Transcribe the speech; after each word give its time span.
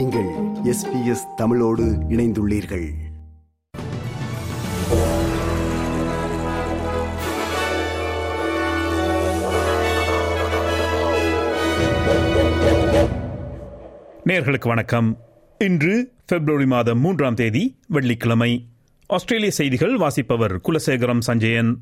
நீங்கள் 0.00 0.28
எஸ் 0.62 1.26
தமிழோடு 1.36 1.84
இணைந்துள்ளீர்கள். 1.84 2.88
நேர்களுக்கு 14.24 14.68
வணக்கம். 14.68 15.18
இன்று 15.58 16.12
பிப்ரவரி 16.26 16.66
மாதம் 16.66 17.00
மூன்றாம் 17.00 17.34
தேதி 17.34 17.78
வெள்ளிக்கிழமை. 17.88 18.68
ஆஸ்திரேலிய 19.06 19.50
செய்திகள் 19.50 19.96
வாசிப்பவர் 19.96 20.60
குலசேகரம் 20.60 21.20
சஞ்சயன். 21.20 21.80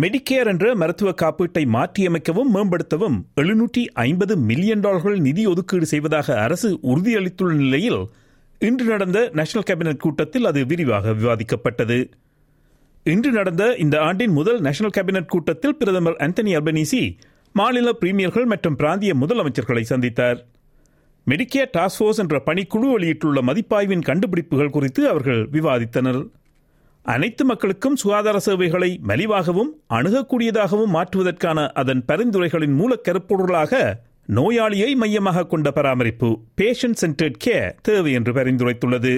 மெடிக்கேர் 0.00 0.46
என்ற 0.46 0.74
மருத்துவ 0.74 1.10
காப்பீட்டை 1.22 1.62
மாற்றியமைக்கவும் 1.66 2.52
மேம்படுத்தவும் 2.54 3.16
எழுநூற்றி 3.40 3.82
ஐம்பது 3.92 4.36
மில்லியன் 4.36 4.80
டாலர்கள் 4.80 5.18
நிதி 5.18 5.46
ஒதுக்கீடு 5.46 5.86
செய்வதாக 5.86 6.40
அரசு 6.40 6.78
உறுதியளித்துள்ள 6.82 7.56
நிலையில் 7.56 8.00
இன்று 8.58 8.84
நடந்த 8.84 9.30
நேஷனல் 9.32 9.66
கேபினட் 9.70 9.96
கூட்டத்தில் 9.96 10.44
அது 10.44 10.66
விரிவாக 10.66 11.12
விவாதிக்கப்பட்டது. 11.12 12.10
இன்று 13.06 13.30
நடந்த 13.30 13.74
இந்த 13.74 14.00
ஆண்டின் 14.00 14.30
முதல் 14.30 14.60
நேஷனல் 14.60 14.94
கேபினட் 14.96 15.32
கூட்டத்தில் 15.34 15.76
பிரதமர் 15.76 16.16
அந்தனி 16.16 16.54
அல்பனீசி 16.58 17.18
மாநில 17.52 17.92
பிரீமியர்கள் 17.92 18.44
மற்றும் 18.44 18.76
பிராந்திய 18.76 19.14
முதலமைச்சர்களை 19.14 19.84
சந்தித்தார். 19.88 20.38
மெடிக்கேர் 21.26 21.72
டாஸ்க் 21.78 21.98
ஃபோர்ஸ் 21.98 22.18
என்ற 22.18 22.42
பணிக்குழு 22.46 22.88
வெளியிட்டுள்ள 22.92 23.40
மதிப்பாய்வின் 23.42 24.06
கண்டுபிடிப்புகள் 24.10 24.70
குறித்து 24.70 25.08
அவர்கள் 25.08 25.48
விவாதித்தனர். 25.50 26.22
அனைத்து 27.06 27.44
மக்களுக்கும் 27.44 27.96
சுகாதார 27.96 28.36
சேவைகளை 28.38 28.90
மலிவாகவும் 29.06 29.70
அணுகக்கூடியதாகவும் 29.94 30.94
மாற்றுவதற்கான 30.94 31.66
அதன் 31.72 32.02
பரிந்துரைகளின் 32.08 32.78
மூலக்கருப்பொருளாக 32.80 33.82
நோயாளியை 34.28 34.90
மையமாக 34.94 35.46
கொண்ட 35.46 35.70
பராமரிப்பு 35.70 36.28
பேஷண்ட் 36.60 37.00
சென்டர்ட் 37.02 37.42
கேர் 37.44 37.70
தேவை 37.82 38.12
என்று 38.12 38.32
பரிந்துரைத்துள்ளது 38.32 39.14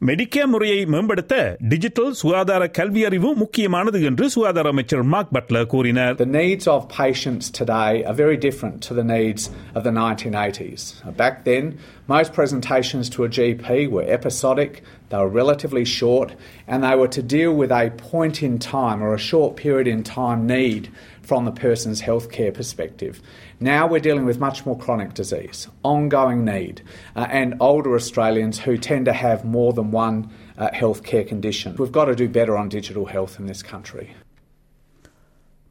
மெடிக்கேர் 0.00 0.48
முறையை 0.48 0.78
மேம்படுத்த 0.84 1.34
டிஜிட்டல் 1.68 2.14
சுகாதார 2.20 2.62
கல்வி 2.70 3.02
அறிவு 3.04 3.28
முக்கியமானது 3.34 3.98
என்று 4.02 4.24
சுகாதார 4.30 4.68
அமைச்சர் 4.68 5.04
மார்க் 5.12 5.34
பட்லர் 5.34 5.66
கூறினார் 5.66 6.16
The 6.16 6.30
needs 6.38 6.66
of 6.66 6.80
patients 6.96 7.46
today 7.60 7.92
are 8.02 8.16
very 8.16 8.38
different 8.46 8.76
to 8.88 8.94
the 8.94 9.06
needs 9.12 9.42
of 9.74 9.84
the 9.84 9.94
1980s. 9.98 10.82
Back 11.16 11.36
then, 11.44 11.66
most 12.08 12.32
presentations 12.32 13.08
to 13.10 13.20
a 13.24 13.30
GP 13.30 13.68
were 13.88 14.06
episodic, 14.18 14.72
they 15.11 15.17
were 15.17 15.29
relatively 15.29 15.85
short, 15.85 16.29
and 16.67 16.83
they 16.83 16.95
were 16.95 17.07
to 17.07 17.21
deal 17.21 17.53
with 17.53 17.71
a 17.71 17.91
point 18.11 18.43
in 18.43 18.59
time 18.59 19.01
or 19.01 19.13
a 19.13 19.17
short 19.17 19.55
period 19.55 19.87
in 19.87 20.03
time 20.03 20.45
need 20.45 20.89
from 21.21 21.45
the 21.45 21.51
person's 21.51 22.01
healthcare 22.01 22.53
perspective. 22.53 23.21
Now 23.59 23.87
we're 23.87 23.99
dealing 23.99 24.25
with 24.25 24.39
much 24.39 24.65
more 24.65 24.77
chronic 24.77 25.13
disease, 25.13 25.67
ongoing 25.83 26.45
need, 26.45 26.81
uh, 27.15 27.27
and 27.29 27.55
older 27.59 27.95
Australians 27.95 28.59
who 28.59 28.77
tend 28.77 29.05
to 29.05 29.13
have 29.13 29.43
more 29.45 29.71
than 29.73 29.91
one 29.91 30.17
uh, 30.57 30.69
healthcare 30.81 31.27
condition. 31.27 31.75
We've 31.79 31.91
got 31.91 32.05
to 32.05 32.15
do 32.15 32.29
better 32.29 32.55
on 32.57 32.69
digital 32.69 33.05
health 33.05 33.35
in 33.39 33.45
this 33.47 33.63
country. 33.73 34.07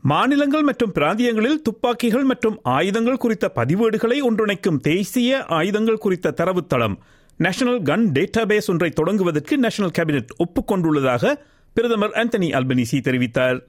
மாநிலங்கள் 0.04 0.62
மற்றும் 0.62 0.92
பிராந்தியங்களில் 0.96 1.62
துப்பாக்கிகள் 1.62 2.22
மற்றும் 2.22 2.60
ஆயுதங்கள் 2.66 3.16
குறித்த 3.16 3.46
பதிவேடுகளை 3.54 4.18
ஒன்றிணைக்கும் 4.28 4.80
தேசிய 4.80 5.44
ஆயுதங்கள் 5.48 5.96
குறித்த 5.96 6.30
தரவுத்தளம் 6.30 6.96
நேஷனல் 7.43 7.81
கன் 7.81 8.03
டேட்டாபேஸ் 8.15 8.67
ஒன்றை 8.67 8.91
தொடங்குவதற்கு 9.01 9.57
நேஷனல் 9.57 9.91
கேபினெட் 9.97 10.31
ஒப்புக்கொண்டுள்ளதாக 10.43 11.33
பிரதமர் 11.73 12.11
ஆந்தனி 12.11 12.47
அல்பனீசி 12.57 12.97
தெரிவித்தார். 13.07 13.59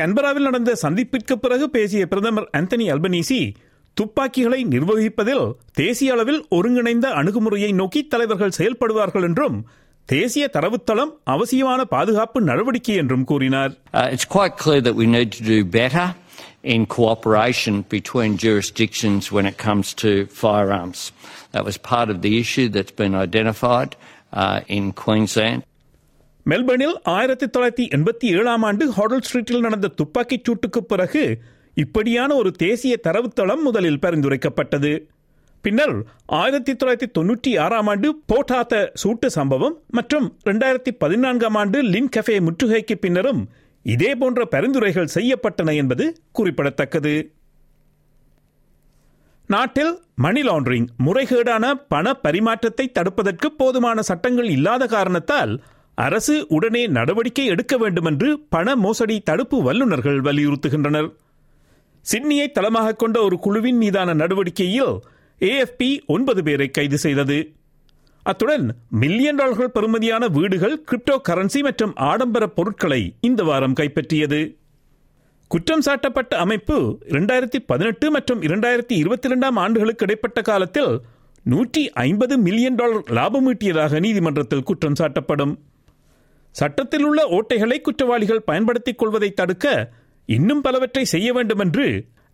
கன்பராவில் 0.00 0.46
நடந்த 0.48 0.76
சந்திப்பிற்கு 0.82 1.34
பிறகு 1.40 1.70
பேசிய 1.70 2.06
பிரதமர் 2.06 2.50
ஆந்தனி 2.56 2.86
அல்பனீசி 2.92 3.54
துப்பாக்கிகளை 3.94 4.64
நிர்வகிப்பதில் 4.64 5.52
தேசிய 5.72 6.12
அளவில் 6.12 6.46
ஒருங்கிணைந்த 6.48 7.08
அணுகுமுறையை 7.08 7.72
நோக்கி 7.72 8.06
தலைவர்கள் 8.06 8.56
செயல்படுவார்கள் 8.58 9.22
என்றும் 9.22 9.68
தேசிய 10.06 10.50
தரவுத்தளம் 10.52 11.12
அவசியமான 11.24 11.84
பாதுகாப்பு 11.84 12.40
நடவடிக்கை 12.40 12.94
என்றும் 12.94 13.24
கூறினார். 13.24 13.72
In 16.64 16.86
cooperation 16.88 17.82
between 17.88 18.36
jurisdictions 18.36 19.30
when 19.30 19.46
it 19.46 19.56
comes 19.58 19.94
to 19.94 20.10
firearms. 20.26 21.12
That 21.52 21.64
was 21.64 21.76
part 21.78 22.10
of 22.10 22.20
the 22.20 22.38
issue 22.38 22.68
that's 22.68 22.90
been 22.92 23.14
identified 23.16 23.90
uh, 24.34 24.60
in 24.68 24.92
Queensland. 24.94 25.60
மெல்பர்னில் 26.46 26.96
ஆயிரத்தி 27.14 27.46
தொள்ளாயிரத்தி 27.46 27.84
எண்பத்தி 27.96 28.26
ஏழாம் 28.34 28.62
ஆண்டு 28.62 28.84
ஹாடல் 28.92 29.24
ஸ்ட்ரீட்டில் 29.26 29.64
நடந்த 29.66 29.88
துப்பாக்கிச் 29.98 30.46
சூட்டுக்கு 30.46 30.80
பிறகு 30.92 31.24
இப்படியான 31.76 32.30
ஒரு 32.34 32.50
தேசிய 32.62 32.94
தரவுத்தளம் 33.06 33.64
முதலில் 33.66 34.00
பரிந்துரைக்கப்பட்டது 34.00 34.92
பின்னர் 35.64 35.94
ஆயிரத்தி 36.38 36.72
தொள்ளாயிரத்தி 36.72 37.10
தொன்னூற்றி 37.18 37.52
ஆறாம் 37.64 37.90
ஆண்டு 37.92 38.10
போட்டாத்த 38.32 38.74
சூட்டு 39.02 39.30
சம்பவம் 39.36 39.76
மற்றும் 39.90 40.26
இரண்டாயிரத்தி 40.44 40.94
பதினான்காம் 41.02 41.58
ஆண்டு 41.62 41.80
லின் 41.94 42.12
கஃபே 42.16 42.38
முற்றுகைக்கு 42.48 42.96
பின்னரும் 43.04 43.42
இதே 43.82 44.14
போன்ற 44.14 44.44
பரிந்துரைகள் 44.44 45.14
செய்யப்பட்டன 45.14 45.74
என்பது 45.74 46.20
குறிப்பிடத்தக்கது. 46.32 47.32
நாட்டில் 49.46 49.98
மணி 50.14 50.42
லாண்டரிங் 50.42 50.86
முறைகேடான 51.04 51.74
பண 51.88 52.12
பரிமாற்றத்தை 52.12 52.86
தடுப்பதற்கு 52.92 53.46
போதுமான 53.46 54.02
சட்டங்கள் 54.02 54.44
இல்லாத 54.44 54.86
காரணத்தால் 54.86 55.62
அரசு 55.94 56.46
உடனே 56.48 56.86
நடவடிக்கை 56.86 57.46
எடுக்க 57.46 57.76
வேண்டும் 57.76 58.04
என்று 58.04 58.40
பண 58.48 58.76
மோசடி 58.76 59.20
தடுப்பு 59.20 59.62
வல்லுநர்கள் 59.62 60.20
வலியுறுத்துகின்றனர். 60.20 61.16
சிட்னியை 62.12 62.50
தளமாக 62.50 62.94
கொண்ட 62.94 63.22
ஒரு 63.22 63.38
குழுவின் 63.38 63.76
மீதான 63.76 64.14
நடவடிக்கையில் 64.14 64.98
ஏஎஃப்பி 65.40 66.06
ஒன்பது 66.06 66.42
பேரை 66.42 66.70
கைது 66.70 66.98
செய்தது. 66.98 67.57
அத்துடன் 68.30 68.64
மில்லியன் 68.90 69.36
டாலர்கள் 69.36 69.74
பெறுமதியான 69.74 70.24
வீடுகள் 70.28 70.82
கிரிப்டோ 70.90 71.14
கரன்சி 71.28 71.60
மற்றும் 71.62 71.94
ஆடம்பர 71.96 72.46
பொருட்களை 72.46 73.14
இந்த 73.20 73.42
வாரம் 73.42 73.72
கைப்பற்றியது. 73.72 74.40
குற்றம் 75.48 75.84
சாட்டப்பட்ட 75.86 76.34
அமைப்பு 76.34 76.98
இரண்டாயிரத்தி 77.08 77.58
பதினெட்டு 77.66 78.10
மற்றும் 78.10 78.42
இரண்டாயிரத்தி 78.42 78.92
இருபத்தி 78.92 79.28
இரண்டாம் 79.28 79.56
ஆண்டுகளுக்கு 79.56 80.04
இடைப்பட்ட 80.04 80.42
காலத்தில் 80.42 81.00
நூற்றி 81.44 81.90
ஐம்பது 81.90 82.38
மில்லியன் 82.38 82.74
டாலர் 82.74 83.10
லாபம் 83.10 83.54
ஈட்டியதாக 83.54 84.00
நீதிமன்றத்தில் 84.00 84.62
குற்றம் 84.62 84.98
சாட்டப்படும். 84.98 85.54
சட்டத்தில் 86.50 87.04
உள்ள 87.04 87.22
ஓட்டைகளை 87.30 87.80
குற்றவாளிகள் 87.80 88.42
பயன்படுத்திக் 88.42 88.98
கொள்வதை 88.98 89.30
தடுக்க 89.30 89.66
இன்னும் 90.26 90.60
பலவற்றை 90.60 91.04
செய்ய 91.04 91.32
வேண்டும் 91.32 91.58
என்று 91.58 91.88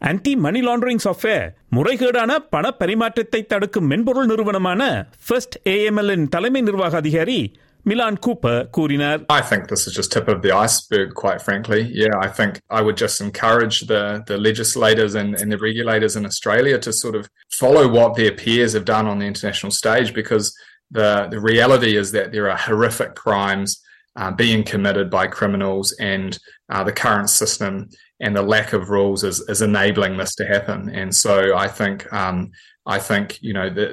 ஆன்டி 0.10 0.34
மணி 0.44 0.60
லாண்டரிங் 0.68 1.02
சாஃப்ட்வேர் 1.06 1.48
முறைகேடான 1.76 2.32
பண 2.54 2.66
பரிமாற்றத்தை 2.82 3.42
தடுக்கும் 3.46 3.90
மென்பொருள் 3.92 4.30
நிறுவனமான 4.32 4.84
ஃபர்ஸ்ட் 5.28 5.58
ஏஎம்எல் 5.74 6.14
இன் 6.18 6.30
தலைமை 6.36 6.62
நிர்வாக 6.62 6.96
அதிகாரி 6.98 7.40
மிலான் 7.86 8.20
கூப்பர் 8.26 8.62
கூறினார் 8.76 9.20
I 9.38 9.42
think 9.50 9.62
this 9.72 9.84
is 9.88 9.94
just 10.00 10.12
tip 10.16 10.28
of 10.34 10.40
the 10.46 10.52
iceberg, 10.66 11.10
quite 11.24 11.42
frankly. 11.48 11.82
Yeah, 12.02 12.16
I 12.26 12.30
think 12.38 12.54
I 12.78 12.82
would 12.86 12.98
just 12.98 13.18
encourage 13.28 13.78
the, 13.92 14.04
the 14.30 14.38
legislators 14.48 15.14
and, 15.22 15.32
and 15.42 15.50
the 15.54 15.62
regulators 15.70 16.16
in 16.20 16.26
Australia 16.32 16.78
to 16.88 16.92
sort 17.04 17.16
of 17.20 17.24
follow 17.62 17.86
what 17.98 18.12
their 18.20 18.34
peers 18.42 18.74
have 18.78 18.88
done 18.96 19.08
on 19.12 19.20
the 19.22 19.30
international 19.34 19.74
stage 19.82 20.10
because 20.22 20.48
the, 20.92 21.10
the 21.34 21.42
reality 21.52 21.94
is 22.02 22.12
that 22.18 22.32
there 22.34 22.50
are 22.52 22.60
horrific 22.68 23.12
crimes 23.16 23.70
uh, 24.16 24.32
being 24.44 24.64
committed 24.64 25.10
by 25.10 25.26
criminals 25.28 25.88
and 26.14 26.32
uh, 26.74 26.84
the 26.84 26.92
current 27.04 27.30
system 27.42 27.74
and 28.21 28.35
the 28.35 28.43
lack 28.45 28.73
of 28.73 28.91
rules 28.91 29.25
is, 29.25 29.41
is 29.49 29.61
enabling 29.63 30.17
this 30.17 30.35
to 30.37 30.45
happen. 30.47 30.89
And 30.91 31.15
so 31.15 31.57
I 31.57 31.69
think 31.69 32.11
um, 32.13 32.53
I 32.87 32.99
think 33.01 33.39
you 33.41 33.53
know 33.53 33.69
the, 33.71 33.87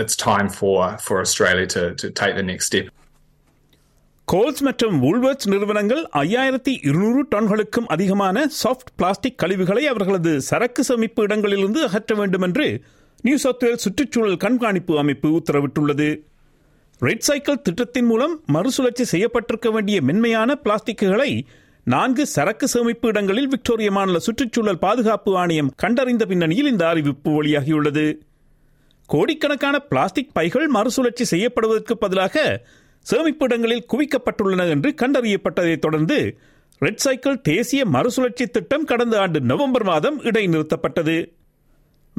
it's 0.00 0.16
time 0.16 0.48
for 0.50 0.96
for 0.98 1.20
Australia 1.20 1.66
to 1.68 1.94
to 1.94 2.10
take 2.12 2.36
the 2.36 2.42
next 2.44 2.66
step. 2.66 2.86
Coles 4.28 4.62
மற்றும் 4.62 4.94
Woolworths 5.02 5.48
நிறுவனங்கள் 5.52 6.00
ஐயாயிரத்தி 6.20 6.72
இருநூறு 6.88 7.22
டன்களுக்கும் 7.32 7.88
அதிகமான 7.88 8.44
soft 8.60 8.92
plastic 8.96 9.36
கழிவுகளை 9.42 9.82
அவர்களது 9.84 10.32
சரக்கு 10.42 10.82
சமிப்பு 10.82 11.24
இடங்களிலிருந்து 11.26 11.80
அகற்ற 11.88 12.14
வேண்டும் 12.14 12.44
என்று 12.48 12.66
நியூ 13.24 13.36
சவுத் 13.36 13.64
வேல்ஸ் 13.64 13.84
சுற்றுச்சூழல் 13.86 14.38
கண்காணிப்பு 14.44 14.94
அமைப்பு 15.02 15.28
உத்தரவிட்டுள்ளது 15.40 16.08
ரெட் 17.00 17.26
சைக்கிள் 17.28 17.62
திட்டத்தின் 17.66 18.08
மூலம் 18.12 18.34
மறுசுழற்சி 18.56 19.06
செய்யப்பட்டிருக்க 19.12 19.70
வேண்டிய 19.70 20.00
மென்மையான 20.08 20.56
பிளாஸ்டிக்குகளை 20.64 21.30
நான்கு 21.84 22.26
சரக்கு 22.26 22.68
சேமிப்பு 22.68 23.08
இடங்களில் 23.08 23.48
விக்டோரிய 23.48 23.90
மாநில 23.90 24.18
சுற்றுச்சூழல் 24.18 24.78
பாதுகாப்பு 24.78 25.36
ஆணையம் 25.36 25.72
கண்டறிந்த 25.76 26.26
பின்னணியில் 26.26 26.66
இந்த 26.66 26.88
அறிவிப்பு 26.88 27.42
வெளியாகியுள்ளது. 27.42 28.18
கோடிக்கணக்கான 29.06 29.78
பிளாஸ்டிக் 29.78 30.34
பைகள் 30.34 30.66
மறுசுழற்சி 30.66 31.24
செய்யப்படுவதற்கு 31.24 31.98
பதிலாக 31.98 32.64
சேமிப்பு 33.00 33.44
இடங்களில் 33.44 33.86
குவிக்கப்பட்டுள்ளன 33.92 34.68
என்று 34.68 34.94
கண்டறியப்பட்டதைத் 35.02 35.78
தொடர்ந்து 35.78 36.38
ரெட் 36.78 36.96
சைக்கிள் 36.96 37.40
தேசிய 37.40 37.84
மறுசுழற்சி 37.84 38.46
திட்டம் 38.46 38.84
கடந்த 38.84 39.20
ஆண்டு 39.20 39.40
நவம்பர் 39.40 39.84
மாதம் 39.84 40.22
இடைநிறுத்தப்பட்டது. 40.22 41.32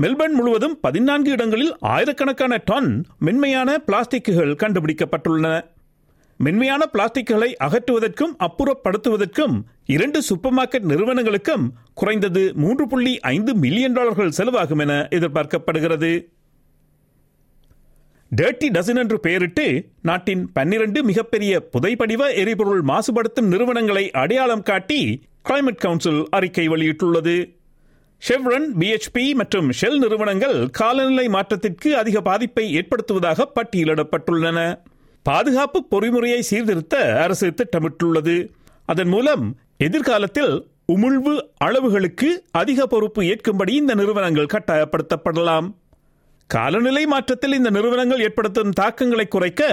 மெல்பர்ன் 0.02 0.38
முழுவதும் 0.40 0.80
பதினான்கு 0.80 1.32
இடங்களில் 1.32 1.76
ஆயிரக்கணக்கான 1.80 2.62
டன் 2.66 3.06
மென்மையான 3.20 3.82
பிளாஸ்டிக்குகள் 3.88 4.56
கண்டுபிடிக்கப்பட்டுள்ளன. 4.56 5.74
மென்மையான 6.38 6.90
பிளாஸ்டிக்குகளை 6.94 7.50
அகற்றுவதற்கும் 7.64 8.34
அப்புறப்படுத்துவதற்கும் 8.40 9.56
இரண்டு 9.86 10.22
சூப்பர் 10.22 10.54
மார்க்கெட் 10.54 10.90
நிறுவனங்களுக்கும் 10.92 11.66
குறைந்தது 11.94 12.54
மூன்று 12.56 12.88
புள்ளி 12.88 13.20
ஐந்து 13.20 13.56
மில்லியன் 13.56 13.94
டாலர்கள் 13.94 14.36
செலவாகும் 14.38 14.80
என 14.80 15.08
எதிர்பார்க்கப்படுகிறது. 15.12 16.34
டேர்ட்டி 18.36 18.68
டசன் 18.70 18.98
என்று 18.98 19.20
பெயரிட்டு 19.20 19.66
நாட்டின் 20.02 20.52
பன்னிரண்டு 20.52 21.04
மிகப்பெரிய 21.04 21.70
புதைப்படிவ 21.74 22.34
எரிபொருள் 22.34 22.82
மாசுபடுத்தும் 22.82 23.52
நிறுவனங்களை 23.54 24.12
அடையாளம் 24.12 24.64
காட்டி 24.64 25.24
கிளைமேட் 25.50 25.84
கவுன்சில் 25.84 26.26
அறிக்கை 26.30 26.70
வெளியிட்டுள்ளது. 26.70 27.58
ஷெவ்ரன் 28.22 28.68
பிஎச்பி 28.80 29.34
மற்றும் 29.34 29.72
ஷெல் 29.72 29.98
நிறுவனங்கள் 29.98 30.70
காலநிலை 30.70 31.28
மாற்றத்திற்கு 31.28 31.98
அதிக 31.98 32.22
பாதிப்பை 32.22 32.66
ஏற்படுத்துவதாக 32.76 33.46
பட்டியலிடப்பட்டுள்ளன. 33.56 34.60
பாதுகாப்பு 35.28 35.80
பொறிமுறையை 35.92 36.40
சீர்திருத்த 36.40 36.96
அரசு 37.22 37.48
திட்டமிட்டுள்ளது. 37.60 38.36
அதன் 38.92 39.08
மூலம் 39.08 39.46
எதிர்காலத்தில் 39.78 40.54
உமிழ்வு 40.94 41.34
அளவுகளுக்கு 41.66 42.30
அதிக 42.52 42.88
பொறுப்பு 42.88 43.22
ஏற்கும்படி 43.24 43.74
இந்த 43.82 43.94
நிறுவனங்கள் 43.96 44.54
கட்டாயப்படுத்தப்படலாம். 44.56 45.68
காலநிலை 46.48 47.06
மாற்றத்தில் 47.06 47.58
இந்த 47.60 47.70
நிறுவனங்கள் 47.70 48.24
ஏற்படுத்தும் 48.28 48.72
தாக்கங்களை 48.72 49.28
குறைக்க 49.28 49.64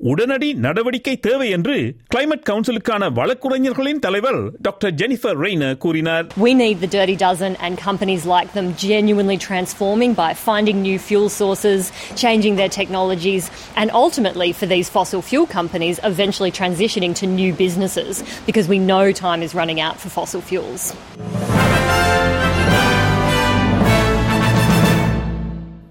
உடனடி 0.00 0.46
நடவடிக்கை 0.64 1.14
தேவை 1.20 1.48
என்று 1.56 1.74
கிளைமேட் 2.12 2.46
கவுன்சிலுக்கான 2.48 3.08
வழக்குரைஞர்களின் 3.18 3.98
தலைவர் 3.98 4.38
டாக்டர் 4.66 4.94
ஜெனிஃபர் 5.00 5.36
ரெய்னர் 5.44 5.76
கூறினார் 5.84 6.24
We 6.44 6.52
need 6.60 6.76
the 6.84 6.90
Dirty 6.96 7.16
Dozen 7.24 7.52
and 7.66 7.82
companies 7.88 8.24
like 8.34 8.50
them 8.54 8.68
genuinely 8.86 9.38
transforming 9.48 10.14
by 10.22 10.30
finding 10.46 10.78
new 10.80 10.98
fuel 11.08 11.28
sources, 11.40 11.82
changing 12.24 12.56
their 12.56 12.72
technologies, 12.80 13.46
and 13.82 13.90
ultimately 14.04 14.50
for 14.52 14.68
these 14.74 14.90
fossil 14.96 15.22
fuel 15.22 15.46
companies 15.58 15.98
eventually 16.12 16.52
transitioning 16.52 17.14
to 17.22 17.28
new 17.40 17.52
businesses 17.64 18.16
because 18.48 18.68
we 18.74 18.80
know 18.90 19.04
time 19.26 19.42
is 19.42 19.54
running 19.62 19.82
out 19.88 19.98
for 20.00 20.10
fossil 20.18 20.42
fuels. 20.42 20.84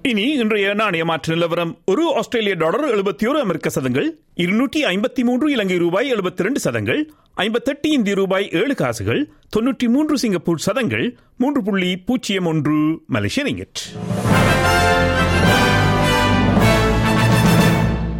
இனி 0.08 0.32
இன்றைய 0.32 0.74
நாணய 0.74 1.04
மாற்று 1.04 1.34
நிலவரம். 1.34 1.78
ஒரு 1.86 2.14
ஆஸ்திரேலிய 2.16 2.54
dollar 2.54 2.96
எழுபத்தி 2.96 3.28
ஒரு 3.28 3.40
அமெரிக்க 3.40 3.68
சதங்கள் 3.68 4.18
இருநூற்றி 4.34 4.84
ஐம்பத்தி 4.84 5.22
மூன்று 5.22 5.50
இலங்கை 5.50 5.76
ரூபாய் 5.76 6.12
எழுபத்தி 6.12 6.36
ரெண்டு 6.36 6.60
சதங்கள் 6.60 7.10
ஐம்பத்தெட்டு 7.34 7.88
இந்திய 7.90 8.14
ரூபாய் 8.14 8.48
ஏழு 8.52 8.74
காசுகள் 8.74 9.30
தொன்னூற்றி 9.56 9.88
மூன்று 9.88 10.18
சிங்கப்பூர் 10.18 10.58
சதங்கள் 10.58 11.18
மூன்று 11.36 11.62
புள்ளி 11.62 11.96
பூஜ்ஜியம் 11.96 12.44
ஒன்று 12.44 13.00
மலேசிய 13.06 13.46
ரிங்கெட். 13.46 13.80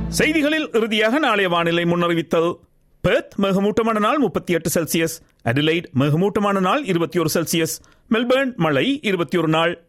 செய்திகளில் 0.09 0.69
இறுதியாக 0.73 1.19
நாளைய 1.19 1.49
வானிலை 1.49 1.85
முன்னறிவித்தல். 1.85 2.53
பெர்த் 3.01 3.35
மிகமூட்டமான 3.43 3.99
நாள் 3.99 4.19
முப்பத்தி 4.19 4.53
எட்டு 4.53 4.71
செல்சியஸ் 4.75 5.23
அடிலைட் 5.45 5.85
மிகமூட்டமான 5.99 6.61
நாள் 6.61 6.85
இருபத்தி 6.85 7.19
ஒரு 7.19 7.29
செல்சியஸ் 7.35 7.77
மெல்பர்ன் 8.11 8.55
மழை 8.57 9.01
இருபத்தி 9.03 9.39
ஒரு 9.39 9.49
நாள். 9.49 9.85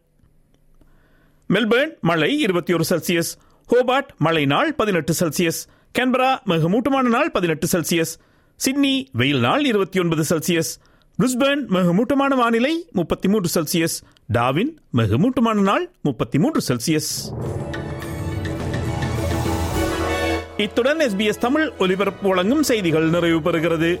மெல்பர்ன் 1.48 2.00
மழை 2.00 2.38
இருபத்தி 2.38 2.72
ஒரு 2.72 2.84
செல்சியஸ். 2.90 3.36
ஹோபார்ட் 3.70 4.08
மழை 4.18 4.46
நாள் 4.46 4.74
பதினெட்டு 4.74 5.14
செல்சியஸ். 5.20 5.66
கேன்பரா 5.98 6.38
மிகமூட்டமான 6.46 7.02
நாள் 7.02 7.30
பதினெட்டு 7.30 7.66
செல்சியஸ். 7.66 8.14
சிட்னி 8.56 9.08
வெயில் 9.12 9.40
நாள் 9.40 9.64
இருபத்தி 9.64 10.00
ஒன்பது 10.00 10.22
செல்சியஸ். 10.22 10.72
பிரிஸ்பர்ன் 11.22 11.68
மிகமூட்டமான 11.68 12.34
வானிலை 12.34 12.88
முப்பத்தி 12.92 13.28
மூன்று 13.28 13.62
செல்சியஸ். 13.62 14.02
டாவின் 14.32 14.76
மிகமூட்டமான 14.96 15.60
நாள் 15.60 15.94
முப்பத்தி 16.02 16.38
மூன்று 16.38 16.74
செல்சியஸ். 16.74 17.10
இத்துடன் 20.56 20.98
எஸ்பிஎஸ் 20.98 21.38
தமிழ் 21.38 21.70
ஒலிபரப்பு 21.78 22.28
வழங்கும் 22.28 22.62
செய்திகள் 22.62 23.08
நிறைவு 23.08 23.38
பெறுகிறது 23.38 24.00